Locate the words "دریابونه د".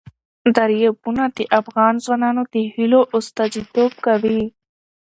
0.55-1.39